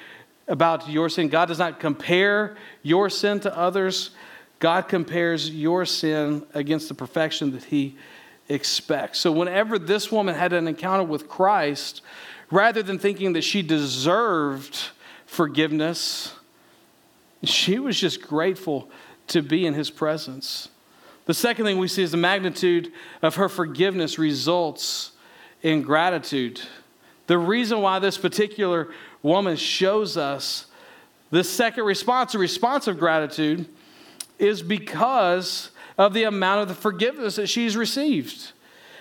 [0.46, 1.28] about your sin.
[1.28, 4.10] God does not compare your sin to others.
[4.60, 7.96] God compares your sin against the perfection that He
[8.48, 9.18] expects.
[9.18, 12.02] So, whenever this woman had an encounter with Christ,
[12.50, 14.90] rather than thinking that she deserved
[15.26, 16.34] forgiveness,
[17.42, 18.88] she was just grateful
[19.28, 20.68] to be in His presence.
[21.26, 25.12] The second thing we see is the magnitude of her forgiveness results
[25.62, 26.60] in gratitude.
[27.26, 28.88] The reason why this particular
[29.22, 30.66] woman shows us
[31.30, 33.66] the second response, a response of gratitude,
[34.38, 38.52] is because of the amount of the forgiveness that she's received.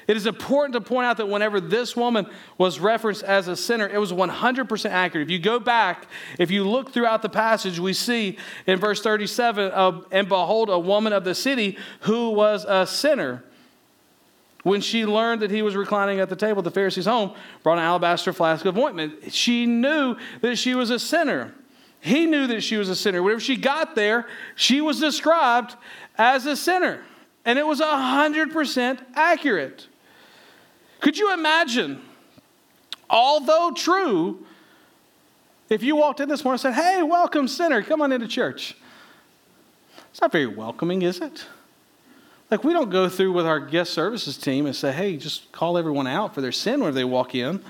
[0.07, 3.87] It is important to point out that whenever this woman was referenced as a sinner,
[3.87, 5.27] it was 100% accurate.
[5.27, 8.37] If you go back, if you look throughout the passage, we see
[8.67, 13.43] in verse 37 uh, and behold, a woman of the city who was a sinner.
[14.61, 17.77] When she learned that he was reclining at the table at the Pharisee's home, brought
[17.77, 19.31] an alabaster flask of ointment.
[19.31, 21.53] She knew that she was a sinner.
[21.99, 23.23] He knew that she was a sinner.
[23.23, 25.75] Whenever she got there, she was described
[26.17, 27.01] as a sinner.
[27.43, 29.87] And it was 100% accurate.
[30.99, 32.01] Could you imagine,
[33.09, 34.45] although true,
[35.69, 38.75] if you walked in this morning and said, Hey, welcome, sinner, come on into church?
[40.11, 41.45] It's not very welcoming, is it?
[42.51, 45.77] Like, we don't go through with our guest services team and say, Hey, just call
[45.77, 47.63] everyone out for their sin when they walk in.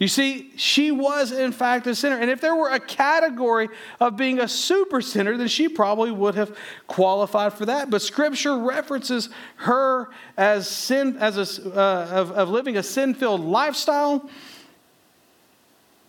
[0.00, 2.16] You see, she was in fact a sinner.
[2.16, 3.68] And if there were a category
[4.00, 7.90] of being a super sinner, then she probably would have qualified for that.
[7.90, 10.08] But Scripture references her
[10.38, 14.28] as sin, as a, uh, of, of living a sin-filled lifestyle.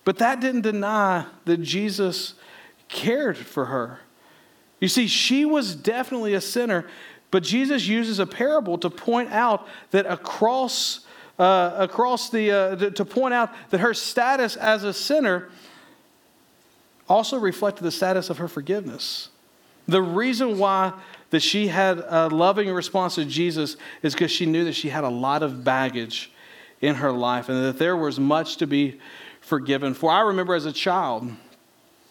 [0.06, 2.36] But that didn't deny that Jesus
[2.88, 4.00] cared for her.
[4.80, 6.88] You see, she was definitely a sinner,
[7.30, 11.02] but Jesus uses a parable to point out that across
[11.42, 15.50] uh, across the, uh, to point out that her status as a sinner
[17.10, 19.30] also reflected the status of her forgiveness.
[19.88, 20.94] The reason why
[21.32, 25.04] that she had a loving response to Jesus is because she knew that she had
[25.04, 26.32] a lot of baggage
[26.80, 29.00] in her life and that there was much to be
[29.40, 30.12] forgiven for.
[30.12, 31.32] I remember as a child,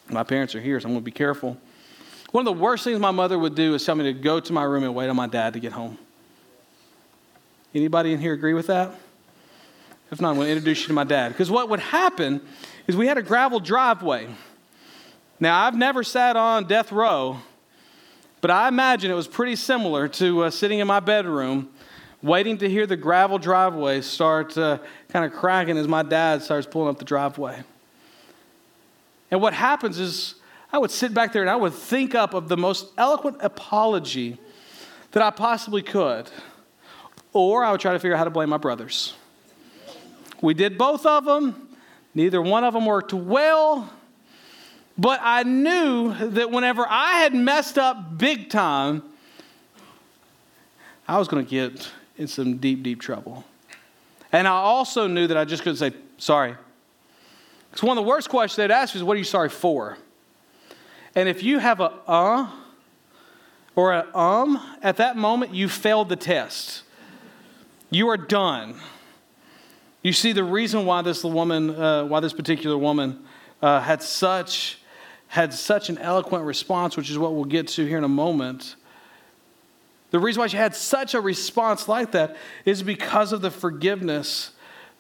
[0.09, 1.57] my parents are here, so I'm going to be careful.
[2.33, 4.53] One of the worst things my mother would do is tell me to go to
[4.53, 5.99] my room and wait on my dad to get home.
[7.73, 8.93] Anybody in here agree with that?
[10.11, 11.29] If not, I'm going to introduce you to my dad.
[11.29, 12.41] Because what would happen
[12.87, 14.29] is we had a gravel driveway.
[15.39, 17.39] Now, I've never sat on death row,
[18.41, 21.71] but I imagine it was pretty similar to uh, sitting in my bedroom
[22.23, 26.67] waiting to hear the gravel driveway start uh, kind of cracking as my dad starts
[26.67, 27.63] pulling up the driveway.
[29.31, 30.35] And what happens is
[30.73, 34.39] I would sit back there and I would think up of the most eloquent apology
[35.13, 36.31] that I possibly could.
[37.33, 39.15] Or I would try to figure out how to blame my brothers.
[40.43, 41.69] We did both of them.
[42.15, 43.91] Neither one of them worked well.
[44.99, 49.03] But I knew that whenever I had messed up big time,
[51.09, 53.45] I was going to get in some deep, deep trouble.
[54.33, 56.55] And I also knew that I just couldn't say, sorry.
[57.71, 59.97] Because one of the worst questions they'd ask is, what are you sorry for?
[61.15, 62.49] And if you have a uh
[63.75, 66.83] or an um, at that moment, you failed the test.
[67.91, 68.75] You are done.
[70.03, 73.25] You see, the reason why this woman, uh, why this particular woman
[73.61, 74.79] uh, had such
[75.29, 78.75] had such an eloquent response, which is what we'll get to here in a moment.
[80.11, 84.51] The reason why she had such a response like that is because of the forgiveness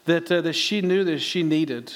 [0.05, 1.93] that, uh, that she knew that she needed.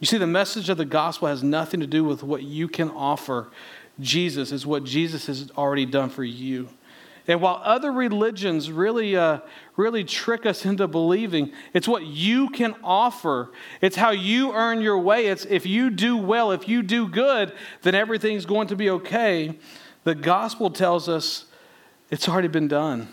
[0.00, 2.90] You see, the message of the gospel has nothing to do with what you can
[2.90, 3.46] offer.
[4.00, 6.68] Jesus is what Jesus has already done for you.
[7.30, 9.38] And while other religions really, uh,
[9.76, 13.52] really trick us into believing, it's what you can offer.
[13.80, 15.26] It's how you earn your way.
[15.26, 19.56] It's if you do well, if you do good, then everything's going to be okay.
[20.02, 21.44] The gospel tells us
[22.10, 23.06] it's already been done.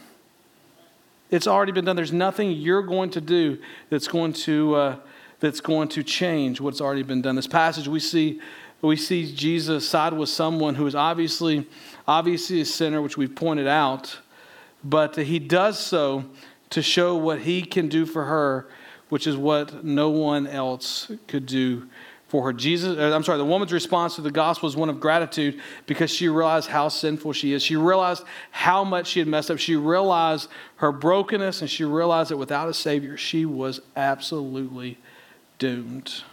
[1.30, 1.96] It's already been done.
[1.96, 3.60] There's nothing you're going to do
[3.92, 4.96] that's going to, uh,
[5.42, 7.36] that's going to change what's already been done.
[7.36, 8.42] This passage, we see,
[8.82, 11.68] we see Jesus side with someone who is obviously,
[12.08, 14.20] obviously a sinner, which we've pointed out,
[14.84, 16.26] but he does so
[16.70, 18.68] to show what he can do for her,
[19.10, 21.88] which is what no one else could do
[22.28, 22.54] for her.
[22.54, 26.12] Jesus, uh, I'm sorry, the woman's response to the gospel is one of gratitude because
[26.12, 27.64] she realized how sinful she is.
[27.64, 29.60] She realized how much she had messed up.
[29.60, 34.98] She realized her brokenness and she realized that without a Savior, she was absolutely
[35.58, 36.24] doomed.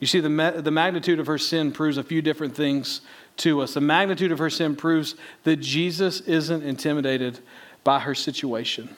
[0.00, 3.00] You see, the, the magnitude of her sin proves a few different things
[3.38, 3.74] to us.
[3.74, 7.38] The magnitude of her sin proves that Jesus isn't intimidated
[7.84, 8.96] by her situation.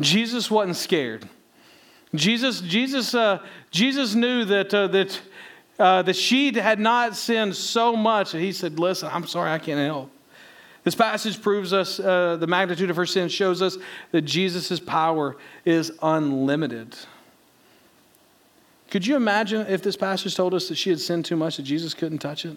[0.00, 1.28] Jesus wasn't scared.
[2.14, 5.20] Jesus, Jesus, uh, Jesus knew that, uh, that,
[5.78, 9.58] uh, that she had not sinned so much that he said, Listen, I'm sorry, I
[9.58, 10.10] can't help.
[10.84, 13.78] This passage proves us uh, the magnitude of her sin, shows us
[14.12, 16.94] that Jesus' power is unlimited.
[18.90, 21.62] Could you imagine if this passage told us that she had sinned too much that
[21.62, 22.56] Jesus couldn't touch it?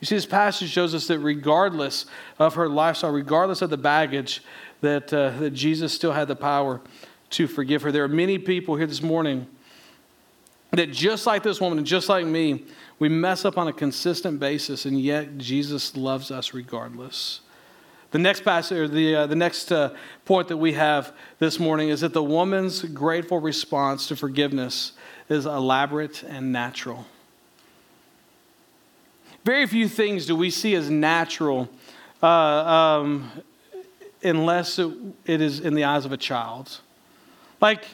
[0.00, 2.06] You see, this passage shows us that regardless
[2.38, 4.42] of her lifestyle, regardless of the baggage,
[4.80, 6.80] that, uh, that Jesus still had the power
[7.30, 7.92] to forgive her.
[7.92, 9.46] There are many people here this morning
[10.72, 12.64] that just like this woman and just like me,
[12.98, 17.40] we mess up on a consistent basis, and yet Jesus loves us regardless.
[18.10, 21.90] The next passage, or the, uh, the next uh, point that we have this morning
[21.90, 24.92] is that the woman's grateful response to forgiveness
[25.28, 27.06] is elaborate and natural.
[29.44, 31.68] Very few things do we see as natural
[32.22, 33.30] uh, um,
[34.22, 34.92] unless it,
[35.24, 36.80] it is in the eyes of a child.
[37.60, 37.84] Like,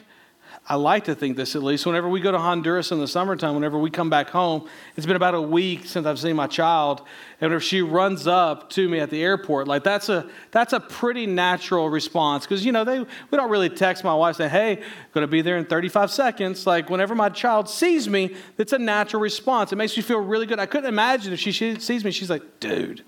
[0.69, 1.87] I like to think this at least.
[1.87, 5.15] Whenever we go to Honduras in the summertime, whenever we come back home, it's been
[5.15, 7.03] about a week since I've seen my child.
[7.41, 10.81] And if she runs up to me at the airport, like that's a that's a
[10.81, 12.47] pretty natural response.
[12.47, 15.57] Because you know, they we don't really text my wife saying, Hey, gonna be there
[15.57, 16.67] in 35 seconds.
[16.67, 19.73] Like whenever my child sees me, it's a natural response.
[19.73, 20.59] It makes me feel really good.
[20.59, 23.05] I couldn't imagine if she sees me, she's like, dude,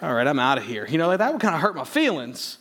[0.00, 0.86] all right, I'm out of here.
[0.86, 2.58] You know, like that would kind of hurt my feelings.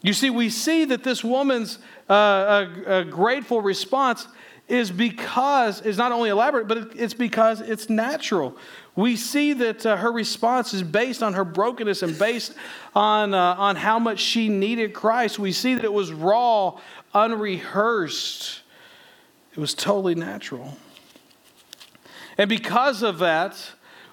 [0.00, 4.28] You see, we see that this woman's uh, a, a, grateful response
[4.68, 8.56] is because is not only elaborate, but it's because it's natural.
[8.94, 12.54] We see that uh, her response is based on her brokenness and based
[12.94, 15.38] on, uh, on how much she needed Christ.
[15.38, 16.80] We see that it was raw,
[17.14, 18.60] unrehearsed.
[19.52, 20.76] It was totally natural.
[22.36, 23.70] And because of that,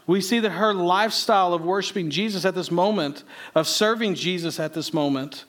[0.08, 3.24] we see that her lifestyle of worshiping Jesus at this moment,
[3.56, 5.46] of serving Jesus at this moment,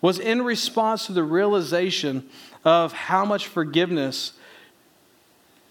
[0.00, 2.28] was in response to the realization
[2.64, 4.32] of how much forgiveness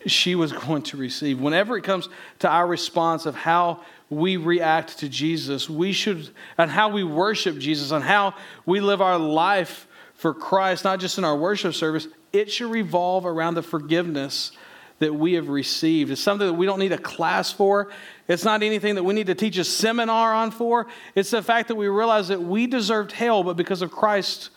[0.06, 1.40] she was going to receive.
[1.40, 2.10] Whenever it comes
[2.40, 7.58] to our response of how we react to Jesus, we should, and how we worship
[7.58, 8.34] Jesus, and how
[8.66, 13.26] we live our life for Christ, not just in our worship service, it should revolve
[13.26, 14.52] around the forgiveness
[15.00, 16.12] that we have received.
[16.12, 17.90] It's something that we don't need a class for.
[18.28, 20.88] It's not anything that we need to teach a seminar on for.
[21.16, 24.50] It's the fact that we realize that we deserved hell, but because of Christ,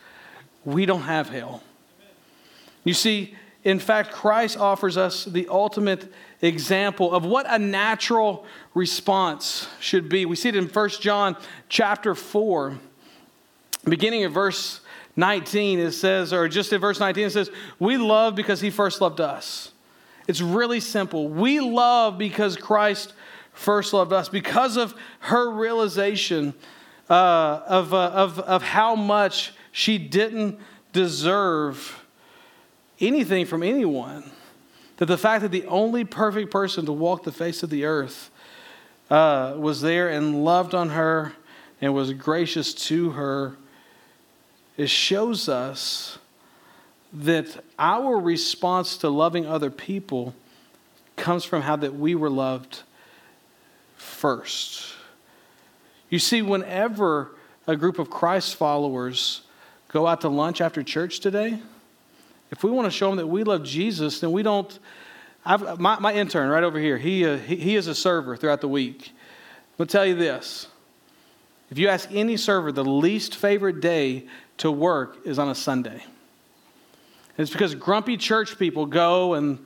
[0.65, 1.61] we don't have hell.
[2.83, 9.67] You see, in fact, Christ offers us the ultimate example of what a natural response
[9.79, 10.25] should be.
[10.25, 11.37] We see it in 1 John
[11.69, 12.79] chapter 4,
[13.83, 14.81] beginning of verse
[15.15, 15.77] 19.
[15.77, 19.21] It says, or just in verse 19, it says, We love because he first loved
[19.21, 19.71] us.
[20.27, 21.27] It's really simple.
[21.27, 23.13] We love because Christ
[23.53, 26.53] first loved us, because of her realization
[27.09, 30.59] uh, of, uh, of, of how much she didn't
[30.93, 32.03] deserve
[32.99, 34.23] anything from anyone.
[34.97, 38.29] That the fact that the only perfect person to walk the face of the earth
[39.09, 41.33] uh, was there and loved on her
[41.81, 43.57] and was gracious to her,
[44.77, 46.19] it shows us
[47.13, 50.33] that our response to loving other people
[51.15, 52.83] comes from how that we were loved
[53.95, 54.93] first.
[56.09, 57.31] You see, whenever
[57.67, 59.41] a group of Christ followers
[59.89, 61.59] go out to lunch after church today,
[62.49, 64.77] if we want to show them that we love Jesus, then we don't.
[65.45, 68.61] I've, my, my intern right over here, he, uh, he, he is a server throughout
[68.61, 69.11] the week.
[69.79, 70.67] I'll tell you this
[71.71, 76.03] if you ask any server, the least favorite day to work is on a Sunday.
[77.37, 79.65] It's because grumpy church people go and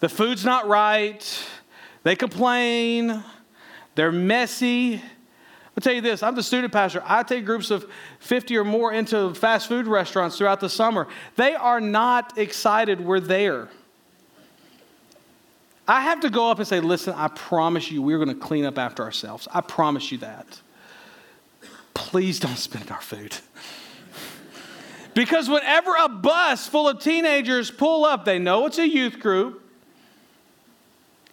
[0.00, 1.46] the food's not right,
[2.02, 3.22] they complain,
[3.94, 4.96] they're messy.
[4.96, 7.02] I'll tell you this I'm the student pastor.
[7.04, 7.90] I take groups of
[8.20, 11.06] 50 or more into fast food restaurants throughout the summer.
[11.36, 13.68] They are not excited we're there.
[15.86, 18.64] I have to go up and say, listen, I promise you we're going to clean
[18.64, 19.48] up after ourselves.
[19.52, 20.60] I promise you that.
[21.92, 23.36] Please don't spit our food.
[25.14, 29.62] Because whenever a bus full of teenagers pull up, they know it's a youth group.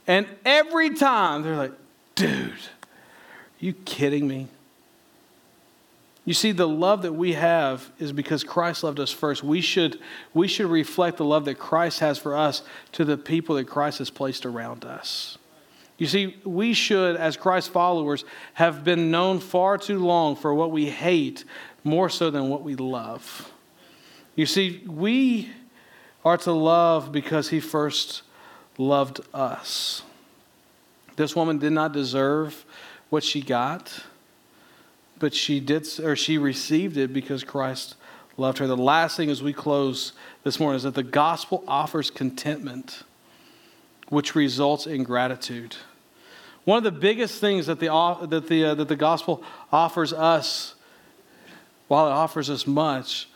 [0.06, 1.74] And every time they're like,
[2.16, 2.58] dude, are
[3.60, 4.48] you kidding me?
[6.26, 9.44] You see, the love that we have is because Christ loved us first.
[9.44, 10.00] We should,
[10.34, 12.62] we should reflect the love that Christ has for us
[12.92, 15.38] to the people that Christ has placed around us.
[15.98, 20.72] You see, we should, as Christ followers, have been known far too long for what
[20.72, 21.46] we hate
[21.84, 23.52] more so than what we love.
[24.40, 25.50] You see, we
[26.24, 28.22] are to love because he first
[28.78, 30.02] loved us.
[31.18, 32.64] This woman did not deserve
[33.10, 34.02] what she got,
[35.20, 37.96] but she did or she received it because Christ
[38.38, 38.68] loved her.
[38.68, 40.14] The last thing as we close
[40.46, 43.04] this morning is that the gospel offers contentment
[44.08, 45.76] which results in gratitude.
[46.64, 47.88] One of the biggest things that the,
[48.30, 50.76] that the, uh, that the gospel offers us,
[51.90, 53.29] while it offers us much,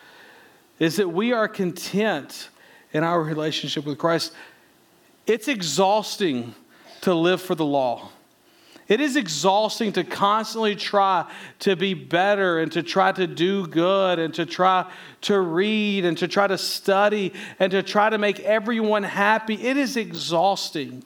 [0.84, 2.50] is that we are content
[2.92, 4.34] in our relationship with Christ.
[5.26, 6.54] It's exhausting
[7.02, 8.10] to live for the law.
[8.90, 14.20] It is exhausting to constantly try to be better and to try to do good
[14.20, 18.42] and to try to read and to try to study and to try to make
[18.42, 19.56] everyone happy.
[19.56, 21.04] It is exhausting.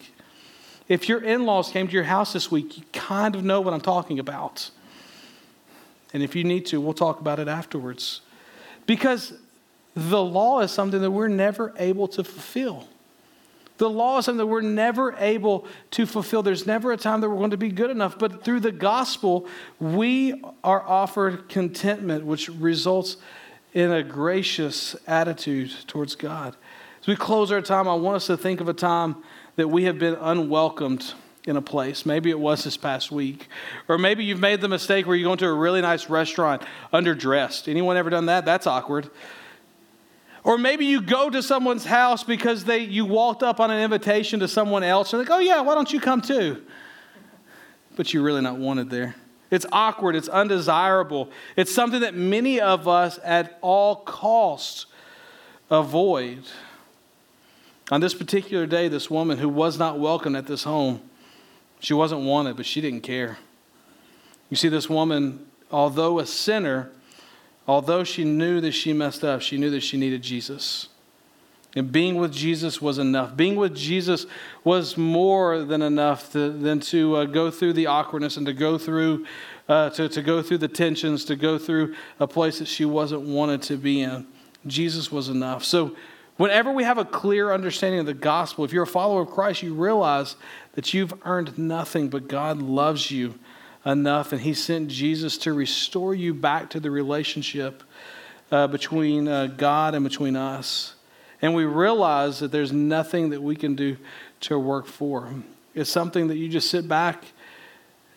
[0.88, 3.76] If your in laws came to your house this week, you kind of know what
[3.76, 4.72] I'm talking about.
[6.14, 8.22] And if you need to, we'll talk about it afterwards.
[8.88, 9.34] Because
[9.98, 12.88] the law is something that we're never able to fulfill.
[13.80, 16.44] The law is something that we're never able to fulfill.
[16.44, 18.20] There's never a time that we're going to be good enough.
[18.20, 19.48] But through the gospel,
[19.80, 23.18] we are offered contentment, which results
[23.74, 26.56] in a gracious attitude towards God.
[27.02, 29.16] As we close our time, I want us to think of a time
[29.56, 31.14] that we have been unwelcomed
[31.46, 32.06] in a place.
[32.06, 33.48] Maybe it was this past week.
[33.88, 36.62] Or maybe you've made the mistake where you go into a really nice restaurant
[36.94, 37.68] underdressed.
[37.68, 38.46] Anyone ever done that?
[38.46, 39.10] That's awkward.
[40.48, 44.40] Or maybe you go to someone's house because they, you walked up on an invitation
[44.40, 45.12] to someone else.
[45.12, 46.64] And like, oh, yeah, why don't you come too?
[47.98, 49.16] But you're really not wanted there.
[49.52, 50.16] It's awkward.
[50.16, 51.30] It's undesirable.
[51.58, 54.86] It's something that many of us at all costs
[55.70, 56.46] avoid.
[57.92, 61.02] On this particular day, this woman who was not welcome at this home,
[61.82, 63.38] she wasn't wanted, but she didn't care.
[64.50, 66.90] You see, this woman, although a sinner,
[67.68, 70.90] although she knew that she messed up, she knew that she needed Jesus.
[71.76, 73.36] And being with Jesus was enough.
[73.36, 74.26] Being with Jesus
[74.64, 78.78] was more than enough to, than to uh, go through the awkwardness and to go
[78.78, 79.28] through
[79.70, 83.22] uh, to, to go through the tensions, to go through a place that she wasn't
[83.22, 84.26] wanted to be in.
[84.66, 85.64] Jesus was enough.
[85.64, 85.96] So
[86.38, 89.62] whenever we have a clear understanding of the gospel, if you're a follower of Christ,
[89.62, 90.36] you realize
[90.74, 93.36] that you've earned nothing, but God loves you
[93.88, 97.82] enough, and He sent Jesus to restore you back to the relationship
[98.52, 100.94] uh, between uh, God and between us.
[101.42, 103.98] And we realize that there's nothing that we can do
[104.42, 105.34] to work for.
[105.74, 107.24] It's something that you just sit back.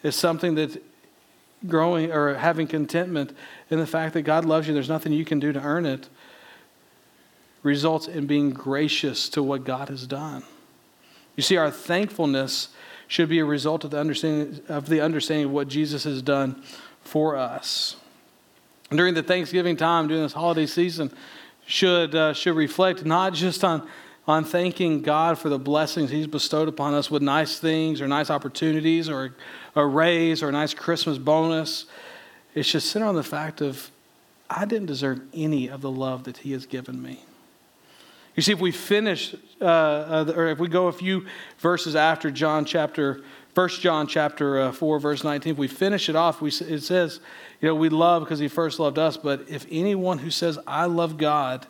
[0.03, 0.83] It's something that
[1.67, 3.37] growing or having contentment
[3.69, 6.09] in the fact that God loves you, there's nothing you can do to earn it,
[7.63, 10.43] results in being gracious to what God has done.
[11.37, 12.71] You see, our thankfulness
[13.11, 16.63] should be a result of the understanding of the understanding of what Jesus has done
[17.03, 17.97] for us.
[18.89, 21.11] During the Thanksgiving time, during this holiday season,
[21.67, 23.89] should uh, should reflect not just on
[24.29, 28.31] on thanking God for the blessings He's bestowed upon us with nice things or nice
[28.31, 29.35] opportunities or
[29.75, 31.87] a raise or a nice Christmas bonus.
[32.55, 33.91] It should center on the fact of
[34.49, 37.25] I didn't deserve any of the love that He has given me.
[38.37, 41.27] You see, if we finish, uh, uh, or if we go a few
[41.59, 43.23] verses after John chapter,
[43.55, 47.21] 1 John chapter uh, 4, verse 19, if we finish it off, we, it says,
[47.61, 50.87] you know, we love because he first loved us, but if anyone who says, I
[50.87, 51.67] love God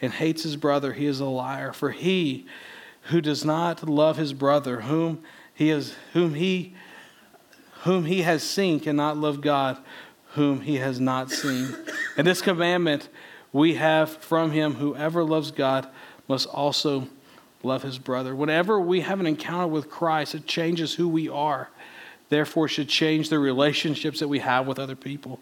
[0.00, 1.72] and hates his brother, he is a liar.
[1.72, 2.46] For he
[3.04, 6.74] who does not love his brother, whom he, is, whom he,
[7.82, 9.78] whom he has seen, cannot love God,
[10.30, 11.76] whom he has not seen.
[12.16, 13.08] And this commandment
[13.52, 15.88] we have from him whoever loves God
[16.28, 17.08] must also
[17.62, 18.34] love his brother.
[18.34, 21.70] Whenever we have an encounter with Christ, it changes who we are.
[22.28, 25.40] Therefore, should change the relationships that we have with other people.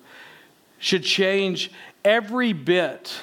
[0.79, 1.71] Should change
[2.05, 3.15] every bit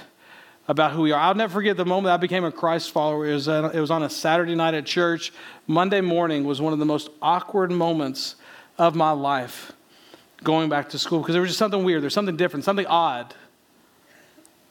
[0.68, 1.20] about who we are.
[1.20, 3.28] I'll never forget the moment I became a Christ follower.
[3.28, 5.34] It was, it was on a Saturday night at church.
[5.68, 8.36] Monday morning was one of the most awkward moments
[8.78, 9.74] of my life
[10.44, 12.02] going back to school because there was just something weird.
[12.02, 13.34] There's something different, something odd.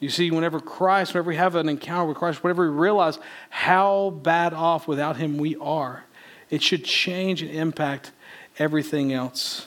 [0.01, 3.19] You see, whenever Christ, whenever we have an encounter with Christ, whenever we realize
[3.51, 6.05] how bad off without Him we are,
[6.51, 8.13] it should change and impact
[8.59, 9.67] everything else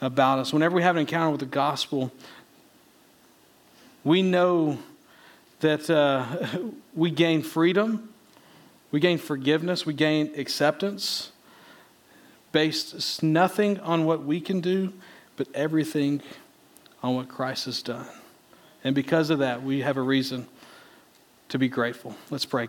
[0.00, 0.52] about us.
[0.52, 2.12] Whenever we have an encounter with the gospel,
[4.04, 4.78] we know
[5.60, 6.24] that uh,
[6.94, 8.12] we gain freedom,
[8.92, 11.32] we gain forgiveness, we gain acceptance
[12.52, 14.92] based nothing on what we can do,
[15.36, 16.22] but everything
[17.02, 18.06] on what Christ has done.
[18.82, 20.48] And because of that, we have a reason
[21.48, 22.14] to be grateful.
[22.30, 22.66] Let's pray.